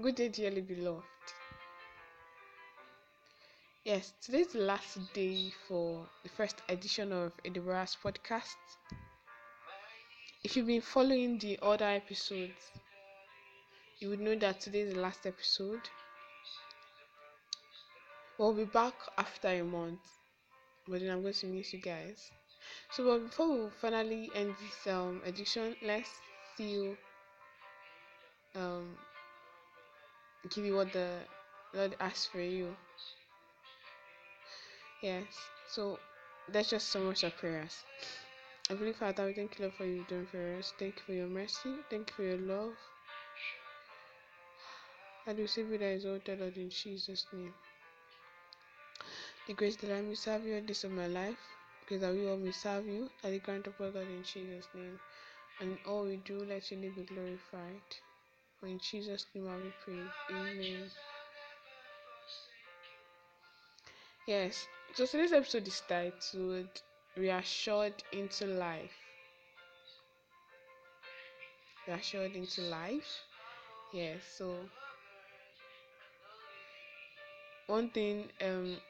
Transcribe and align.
Good 0.00 0.14
day, 0.14 0.28
dearly 0.28 0.60
beloved. 0.60 1.02
Yes, 3.84 4.12
today 4.20 4.40
is 4.40 4.48
the 4.52 4.58
last 4.58 4.98
day 5.14 5.50
for 5.68 6.06
the 6.22 6.28
first 6.28 6.60
edition 6.68 7.12
of 7.12 7.32
Edinburgh's 7.44 7.96
podcast. 8.02 8.56
If 10.44 10.56
you've 10.56 10.68
been 10.68 10.80
following 10.80 11.38
the 11.38 11.58
other 11.60 11.86
episodes, 11.86 12.70
you 13.98 14.08
would 14.08 14.20
know 14.20 14.36
that 14.36 14.60
today 14.60 14.82
is 14.82 14.94
the 14.94 15.00
last 15.00 15.26
episode. 15.26 15.88
We'll 18.38 18.52
be 18.52 18.64
back 18.64 18.94
after 19.18 19.48
a 19.48 19.64
month, 19.64 19.98
but 20.88 21.00
then 21.00 21.10
I'm 21.10 21.22
going 21.22 21.34
to 21.34 21.46
miss 21.46 21.72
you 21.72 21.80
guys. 21.80 22.30
So, 22.92 23.04
but 23.04 23.26
before 23.30 23.64
we 23.64 23.70
finally 23.70 24.30
end 24.34 24.56
this 24.60 24.86
um, 24.92 25.22
edition, 25.24 25.76
let's 25.82 26.10
see 26.56 26.70
you. 26.72 26.98
um 28.54 28.96
give 30.50 30.64
you 30.64 30.74
what 30.76 30.92
the 30.92 31.18
Lord 31.74 31.96
asks 32.00 32.26
for 32.26 32.40
you. 32.40 32.76
Yes, 35.02 35.24
so 35.68 35.98
that's 36.48 36.70
just 36.70 36.90
so 36.90 37.00
much 37.00 37.22
of 37.24 37.36
prayers. 37.36 37.84
I 38.70 38.74
believe 38.74 38.96
Father, 38.96 39.26
we 39.26 39.34
thank 39.34 39.58
you 39.58 39.64
Lord 39.64 39.74
for 39.74 39.84
you 39.84 40.04
doing 40.08 40.26
for 40.26 40.56
us. 40.58 40.72
Thank 40.78 40.96
you 40.96 41.02
for 41.06 41.12
your 41.12 41.28
mercy. 41.28 41.84
Thank 41.90 42.10
you 42.10 42.14
for 42.16 42.22
your 42.22 42.38
love. 42.38 42.74
I 45.26 45.32
do 45.32 45.46
you 45.70 45.78
that 45.78 45.86
is 45.86 46.04
all 46.04 46.18
the 46.24 46.36
Lord 46.36 46.56
in 46.56 46.70
Jesus' 46.70 47.26
name. 47.32 47.52
The 49.46 49.54
grace 49.54 49.76
that 49.76 49.92
I 49.92 50.00
may 50.00 50.14
serve 50.14 50.46
you 50.46 50.54
all 50.54 50.60
days 50.62 50.84
of 50.84 50.92
my 50.92 51.06
life, 51.06 51.36
because 51.80 52.02
we 52.14 52.26
all 52.26 52.36
may 52.36 52.50
serve 52.52 52.86
you, 52.86 53.10
at 53.22 53.30
the 53.30 53.38
grant 53.38 53.66
of 53.66 53.76
God 53.78 53.94
in 53.96 54.22
Jesus' 54.22 54.68
name. 54.74 54.98
And 55.60 55.78
all 55.86 56.04
we 56.04 56.16
do, 56.16 56.38
let 56.48 56.70
your 56.70 56.80
name 56.80 56.92
be 56.96 57.02
glorified. 57.02 57.82
For 58.64 58.68
in 58.68 58.78
Jesus' 58.78 59.26
name 59.34 59.46
I 59.46 59.56
will 59.56 59.74
pray. 59.78 60.10
Amen. 60.30 60.90
Yes, 64.26 64.68
so 64.94 65.06
today's 65.06 65.32
episode 65.34 65.68
is 65.68 65.80
titled 65.82 66.80
Reassured 67.14 68.02
into 68.10 68.46
Life. 68.46 68.96
Reassured 71.86 72.36
into 72.36 72.60
Life. 72.62 73.24
Yes, 73.92 74.24
so 74.36 74.70
one 77.66 77.88
thing 77.90 78.30
um 78.40 78.80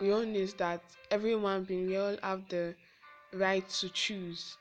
we 0.00 0.10
all 0.12 0.24
know 0.24 0.38
is 0.40 0.54
that 0.54 0.82
every 1.10 1.30
human 1.30 1.64
being 1.64 1.86
we 1.88 1.96
all 1.96 2.16
have 2.22 2.48
the 2.48 2.74
right 3.32 3.68
to 3.68 3.88
choose. 3.90 4.56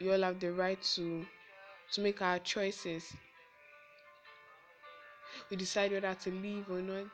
We 0.00 0.12
all 0.12 0.22
have 0.22 0.40
the 0.40 0.52
right 0.52 0.80
to 0.96 1.26
to 1.92 2.00
make 2.00 2.22
our 2.22 2.38
choices. 2.38 3.12
We 5.50 5.56
decide 5.56 5.92
whether 5.92 6.14
to 6.14 6.30
live 6.30 6.70
or 6.70 6.80
not. 6.80 7.06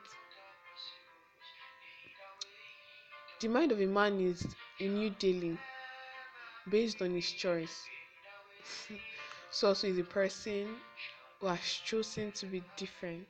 The 3.41 3.49
mind 3.49 3.73
of 3.73 3.81
a 3.81 3.87
man 3.87 4.21
is 4.21 4.47
a 4.79 4.87
new 4.87 5.11
daily 5.11 5.59
based 6.69 7.03
on 7.03 7.11
his 7.11 7.33
choice. 7.33 7.85
so 9.51 9.69
also 9.69 9.89
is 9.89 9.99
a 9.99 10.05
person 10.05 10.77
who 11.41 11.49
has 11.49 11.61
chosen 11.85 12.31
to 12.33 12.47
be 12.47 12.63
different. 12.77 13.27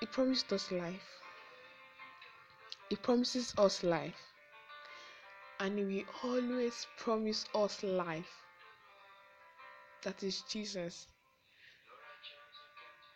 He 0.00 0.06
promised 0.06 0.50
us 0.52 0.72
life. 0.72 1.08
He 2.88 2.96
promises 2.96 3.54
us 3.58 3.82
life. 3.82 4.20
And 5.60 5.78
he 5.78 5.84
will 5.84 6.14
always 6.22 6.86
promise 6.98 7.44
us 7.54 7.82
life 7.82 8.45
that 10.02 10.22
is 10.22 10.42
Jesus. 10.42 11.06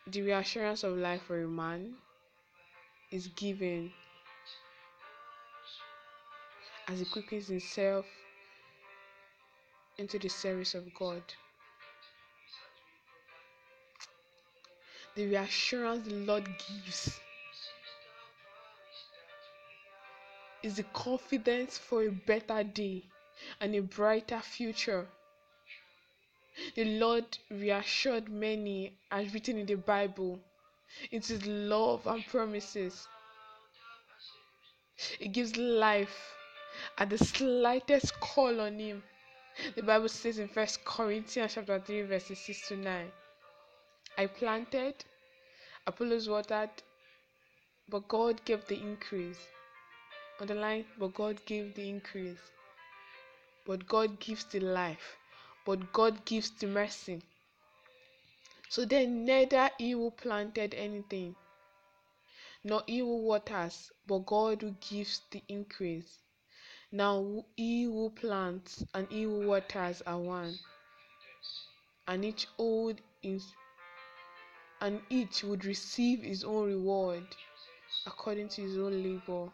The 0.07 0.21
reassurance 0.21 0.83
of 0.83 0.97
life 0.97 1.21
for 1.23 1.41
a 1.41 1.47
man 1.47 1.93
is 3.11 3.27
given 3.27 3.91
as 6.87 6.99
he 6.99 7.05
quickens 7.05 7.47
himself 7.47 8.05
into 9.97 10.17
the 10.17 10.29
service 10.29 10.73
of 10.75 10.93
God. 10.93 11.21
The 15.15 15.27
reassurance 15.27 16.07
the 16.07 16.15
Lord 16.15 16.45
gives 16.45 17.19
is 20.63 20.75
the 20.77 20.83
confidence 20.93 21.77
for 21.77 22.03
a 22.03 22.11
better 22.11 22.63
day 22.63 23.03
and 23.59 23.75
a 23.75 23.81
brighter 23.81 24.39
future. 24.39 25.07
The 26.75 26.83
Lord 26.85 27.37
reassured 27.49 28.29
many, 28.29 28.97
as 29.09 29.33
written 29.33 29.57
in 29.57 29.65
the 29.65 29.75
Bible. 29.75 30.39
It 31.09 31.29
is 31.29 31.45
love 31.45 32.05
and 32.05 32.25
promises. 32.27 33.07
It 35.19 35.31
gives 35.31 35.55
life 35.55 36.33
at 36.97 37.09
the 37.09 37.17
slightest 37.17 38.19
call 38.19 38.59
on 38.61 38.77
Him. 38.79 39.03
The 39.75 39.83
Bible 39.83 40.09
says 40.09 40.39
in 40.39 40.47
First 40.47 40.83
Corinthians 40.83 41.53
chapter 41.55 41.79
3, 41.79 42.01
verses 42.03 42.39
6 42.39 42.67
to 42.67 42.77
9. 42.77 43.11
I 44.17 44.25
planted, 44.27 44.95
Apollos 45.87 46.27
watered, 46.27 46.69
but 47.87 48.07
God 48.07 48.43
gave 48.45 48.65
the 48.67 48.79
increase. 48.79 49.39
On 50.39 50.47
the 50.47 50.55
line, 50.55 50.85
but 50.97 51.13
God 51.13 51.45
gave 51.45 51.75
the 51.75 51.87
increase. 51.87 52.51
But 53.65 53.87
God 53.87 54.19
gives 54.19 54.43
the 54.45 54.59
life 54.59 55.17
but 55.65 55.93
God 55.93 56.25
gives 56.25 56.51
the 56.51 56.67
mercy. 56.67 57.21
So 58.69 58.85
then, 58.85 59.25
neither 59.25 59.69
he 59.77 59.91
who 59.91 60.11
planted 60.11 60.73
anything, 60.73 61.35
nor 62.63 62.83
he 62.87 62.99
who 62.99 63.17
waters, 63.17 63.91
but 64.07 64.25
God 64.25 64.61
who 64.61 64.71
gives 64.79 65.21
the 65.31 65.43
increase. 65.47 66.19
Now, 66.91 67.45
he 67.55 67.83
who 67.83 68.09
plants 68.09 68.83
and 68.93 69.07
he 69.09 69.23
who 69.23 69.47
waters 69.47 70.01
are 70.03 70.19
one, 70.19 70.57
and 72.07 72.23
each 72.25 72.47
old 72.57 73.01
is, 73.23 73.53
and 74.79 75.01
each 75.09 75.43
would 75.43 75.65
receive 75.65 76.23
his 76.23 76.43
own 76.43 76.67
reward 76.67 77.23
according 78.05 78.49
to 78.49 78.61
his 78.61 78.77
own 78.77 79.03
labor. 79.03 79.51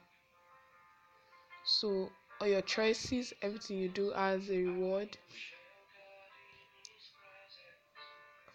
So, 1.66 2.12
all 2.40 2.48
your 2.48 2.62
choices, 2.62 3.34
everything 3.42 3.80
you 3.80 3.90
do 3.90 4.12
has 4.12 4.50
a 4.50 4.58
reward. 4.58 5.18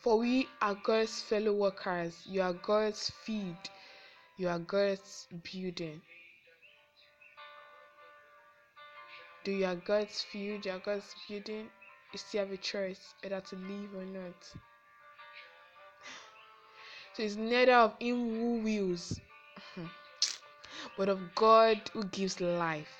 For 0.02 0.18
we 0.18 0.48
are 0.60 0.74
God's 0.74 1.22
fellow 1.22 1.52
workers. 1.52 2.24
You 2.26 2.42
are 2.42 2.52
God's 2.52 3.08
feed. 3.24 3.56
You 4.36 4.48
are 4.48 4.58
God's 4.58 5.28
building. 5.44 6.02
Do 9.44 9.52
you 9.52 9.64
are 9.64 9.76
God's 9.76 10.20
feed? 10.22 10.66
You 10.66 10.72
are 10.72 10.80
God's 10.80 11.14
building. 11.28 11.68
You 12.12 12.18
still 12.18 12.40
have 12.40 12.50
a 12.50 12.56
choice 12.56 13.14
whether 13.22 13.40
to 13.40 13.54
leave 13.54 13.94
or 13.94 14.04
not. 14.04 14.34
So 17.12 17.22
it's 17.22 17.36
neither 17.36 17.74
of 17.74 17.94
him 18.00 18.40
who 18.40 18.60
wills, 18.60 19.20
but 20.98 21.10
of 21.10 21.32
God 21.36 21.80
who 21.92 22.02
gives 22.06 22.40
life. 22.40 22.92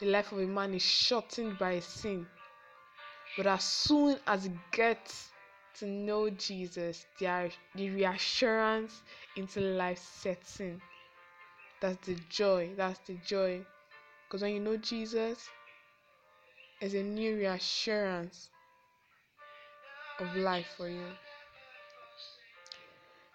The 0.00 0.06
life 0.06 0.32
of 0.32 0.38
a 0.38 0.46
man 0.46 0.72
is 0.72 0.82
shortened 0.82 1.58
by 1.58 1.80
sin. 1.80 2.26
But 3.36 3.46
as 3.46 3.64
soon 3.64 4.18
as 4.26 4.44
he 4.44 4.52
gets 4.70 5.32
to 5.78 5.86
know 5.86 6.30
Jesus, 6.30 7.06
the, 7.18 7.50
reassurance 7.76 9.02
into 9.36 9.60
life 9.60 9.98
sets 9.98 10.60
in. 10.60 10.80
That's 11.80 12.06
the 12.06 12.16
joy. 12.28 12.70
That's 12.76 12.98
the 13.06 13.18
joy. 13.26 13.64
Because 14.26 14.42
when 14.42 14.54
you 14.54 14.60
know 14.60 14.76
Jesus, 14.76 15.48
there's 16.80 16.94
a 16.94 17.02
new 17.02 17.36
reassurance 17.36 18.50
of 20.20 20.34
life 20.36 20.66
for 20.76 20.88
you. 20.88 21.06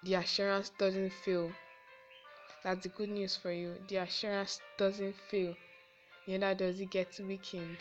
The 0.04 0.16
assurance 0.16 0.72
doesn't 0.78 1.12
fail. 1.26 1.52
That's 2.64 2.84
the 2.84 2.90
good 2.90 3.10
news 3.10 3.36
for 3.36 3.52
you. 3.52 3.76
The 3.88 3.98
assurance 3.98 4.62
doesn't 4.78 5.16
fail. 5.30 5.56
Neither 6.28 6.54
does 6.54 6.80
it 6.80 6.90
get 6.90 7.20
weakened. 7.20 7.78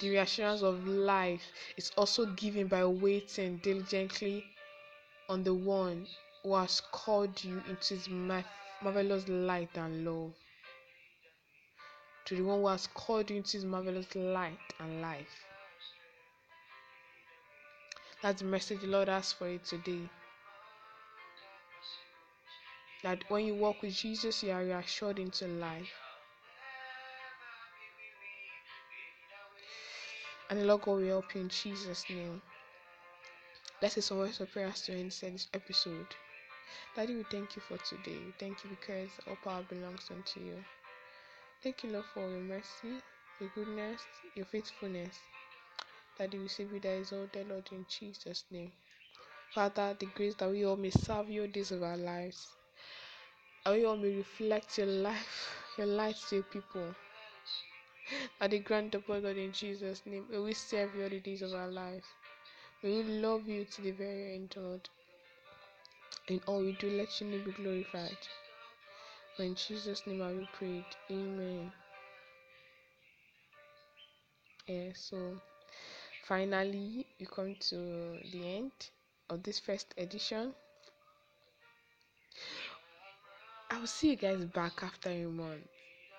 The 0.00 0.10
reassurance 0.10 0.62
of 0.62 0.86
life 0.86 1.42
is 1.76 1.92
also 1.96 2.26
given 2.26 2.66
by 2.66 2.84
waiting 2.84 3.58
diligently 3.58 4.44
on 5.28 5.44
the 5.44 5.54
one 5.54 6.06
who 6.42 6.54
has 6.54 6.82
called 6.92 7.42
you 7.42 7.62
into 7.68 7.94
his 7.94 8.08
marvelous 8.82 9.28
light 9.28 9.70
and 9.76 10.04
love. 10.04 10.32
To 12.26 12.36
the 12.36 12.42
one 12.42 12.60
who 12.60 12.66
has 12.68 12.86
called 12.88 13.30
you 13.30 13.36
into 13.36 13.52
his 13.52 13.64
marvelous 13.64 14.14
light 14.14 14.58
and 14.80 15.00
life. 15.00 15.46
That's 18.22 18.40
the 18.40 18.48
message 18.48 18.80
the 18.80 18.86
Lord 18.86 19.08
has 19.08 19.32
for 19.32 19.48
you 19.48 19.58
today. 19.58 20.08
That 23.02 23.22
when 23.28 23.44
you 23.44 23.54
walk 23.54 23.82
with 23.82 23.94
Jesus, 23.94 24.42
you 24.42 24.50
are 24.50 24.64
reassured 24.64 25.18
into 25.18 25.46
life. 25.46 25.92
And 30.54 30.62
the 30.62 30.66
Lord 30.68 30.82
God 30.82 30.92
will 30.98 31.06
help 31.06 31.34
you 31.34 31.40
in 31.40 31.48
Jesus' 31.48 32.08
name. 32.08 32.40
Say 33.84 34.00
some 34.00 34.18
words 34.18 34.38
of 34.38 34.52
prayer 34.52 34.70
to 34.70 34.92
end 34.92 35.10
this 35.10 35.48
episode. 35.52 36.14
Daddy, 36.94 37.16
we 37.16 37.24
thank 37.24 37.56
you 37.56 37.62
for 37.62 37.76
today. 37.78 38.32
Thank 38.38 38.62
you 38.62 38.70
because 38.70 39.18
all 39.26 39.34
power 39.34 39.64
belongs 39.64 40.08
unto 40.12 40.38
you. 40.38 40.64
Thank 41.60 41.82
you, 41.82 41.90
Lord, 41.90 42.04
for 42.04 42.30
your 42.30 42.40
mercy, 42.42 43.02
your 43.40 43.48
goodness, 43.48 44.06
your 44.36 44.46
faithfulness. 44.46 45.18
Daddy, 46.16 46.38
we 46.38 46.64
be 46.66 46.78
that 46.78 46.98
is 46.98 47.12
all 47.12 47.26
the 47.32 47.42
Lord, 47.42 47.68
in 47.72 47.84
Jesus' 47.88 48.44
name. 48.52 48.70
Father, 49.52 49.96
the 49.98 50.06
grace 50.06 50.36
that 50.36 50.52
we 50.52 50.64
all 50.64 50.76
may 50.76 50.90
serve 50.90 51.28
you 51.28 51.48
days 51.48 51.72
of 51.72 51.82
our 51.82 51.96
lives. 51.96 52.46
And 53.66 53.74
we 53.74 53.84
all 53.84 53.96
may 53.96 54.16
reflect 54.16 54.78
your 54.78 54.86
life, 54.86 55.74
your 55.76 55.88
light 55.88 56.14
to 56.28 56.36
your 56.36 56.44
people. 56.44 56.94
At 58.40 58.50
the 58.50 58.58
grant 58.58 58.92
the 58.92 58.98
God 58.98 59.24
in 59.24 59.52
Jesus' 59.52 60.02
name. 60.04 60.26
May 60.30 60.38
we 60.38 60.52
serve 60.52 60.94
you 60.94 61.04
all 61.04 61.08
the 61.08 61.20
days 61.20 61.42
of 61.42 61.54
our 61.54 61.68
lives. 61.68 62.06
May 62.82 62.90
we 62.90 63.02
love 63.02 63.48
you 63.48 63.64
to 63.64 63.82
the 63.82 63.92
very 63.92 64.34
end, 64.34 64.54
Lord. 64.56 64.88
In 66.28 66.40
all 66.46 66.60
we 66.60 66.72
do, 66.72 66.90
let 66.90 67.20
your 67.20 67.30
name 67.30 67.44
be 67.44 67.52
glorified. 67.52 68.18
In 69.38 69.54
Jesus' 69.54 70.06
name 70.06 70.22
I 70.22 70.32
will 70.32 70.48
pray. 70.52 70.84
Amen. 71.10 71.72
Yeah, 74.66 74.90
so 74.94 75.40
finally 76.26 77.06
we 77.18 77.26
come 77.26 77.56
to 77.68 78.18
the 78.32 78.56
end 78.56 78.72
of 79.28 79.42
this 79.42 79.58
first 79.58 79.94
edition. 79.98 80.54
I 83.70 83.78
will 83.78 83.86
see 83.86 84.10
you 84.10 84.16
guys 84.16 84.44
back 84.44 84.82
after 84.82 85.10
a 85.10 85.24
month. 85.24 85.66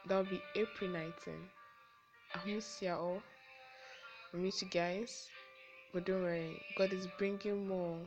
That 0.08 0.18
will 0.18 0.26
be 0.26 0.42
April 0.56 0.92
19. 0.92 1.14
I 2.36 2.40
miss 2.46 2.82
you 2.82 2.90
all. 2.90 3.24
I 4.34 4.38
miss 4.38 4.62
you 4.62 4.68
guys. 4.68 5.30
But 5.94 6.06
don't 6.06 6.22
worry, 6.22 6.62
God 6.78 6.92
is 6.92 7.08
bringing 7.18 7.66
more. 7.66 7.98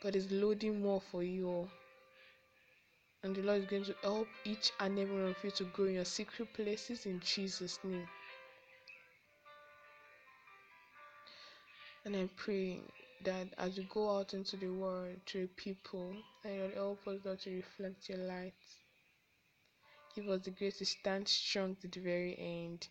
God 0.00 0.14
is 0.14 0.30
loading 0.30 0.80
more 0.80 1.00
for 1.00 1.24
you 1.24 1.48
all. 1.48 1.68
And 3.24 3.34
the 3.34 3.42
Lord 3.42 3.62
is 3.62 3.66
going 3.66 3.84
to 3.86 3.94
help 4.02 4.28
each 4.44 4.70
and 4.78 4.96
every 4.96 5.12
one 5.12 5.30
of 5.30 5.42
you 5.42 5.50
to 5.50 5.64
grow 5.64 5.86
in 5.86 5.94
your 5.94 6.04
secret 6.04 6.52
places 6.54 7.06
in 7.06 7.18
Jesus' 7.18 7.80
name. 7.82 8.06
And 12.04 12.14
I 12.14 12.28
pray 12.36 12.78
that 13.24 13.48
as 13.58 13.76
you 13.76 13.84
go 13.92 14.16
out 14.16 14.34
into 14.34 14.56
the 14.56 14.68
world 14.68 15.16
to 15.26 15.48
people, 15.56 16.14
and 16.44 16.54
you'll 16.54 16.70
help 16.70 17.08
us 17.08 17.18
Lord 17.24 17.40
to 17.40 17.50
reflect 17.50 18.08
your 18.08 18.18
light. 18.18 18.54
Give 20.14 20.28
us 20.28 20.42
the 20.42 20.50
grace 20.50 20.78
to 20.78 20.86
stand 20.86 21.26
strong 21.26 21.74
to 21.82 21.88
the 21.88 21.98
very 21.98 22.36
end. 22.38 22.86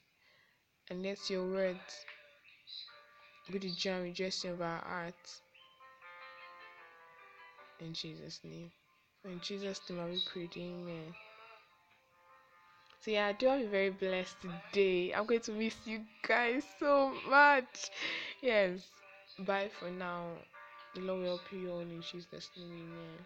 And 0.89 1.03
let 1.03 1.29
your 1.29 1.45
words 1.45 2.05
be 3.51 3.57
the 3.57 3.71
joy 3.71 3.91
and 3.91 4.03
rejoicing 4.03 4.51
of 4.51 4.61
our 4.61 4.79
hearts. 4.79 5.41
In 7.79 7.93
Jesus' 7.93 8.39
name. 8.43 8.71
In 9.23 9.39
Jesus' 9.41 9.81
name 9.89 9.99
I 9.99 10.05
will 10.05 10.21
pray. 10.31 10.49
Amen. 10.57 11.13
So 13.01 13.11
yeah, 13.11 13.27
I 13.27 13.31
do 13.33 13.47
have 13.47 13.61
a 13.61 13.67
very 13.67 13.89
blessed 13.89 14.37
day. 14.71 15.11
I'm 15.13 15.25
going 15.25 15.41
to 15.41 15.51
miss 15.51 15.75
you 15.85 16.01
guys 16.27 16.63
so 16.79 17.13
much. 17.29 17.91
Yes. 18.41 18.81
Bye 19.39 19.69
for 19.79 19.89
now. 19.91 20.27
The 20.95 21.01
Lord 21.01 21.21
will 21.21 21.27
help 21.27 21.51
you 21.51 21.71
all 21.71 21.79
in 21.79 22.01
Jesus' 22.01 22.49
name. 22.57 22.71
Amen. 22.71 23.25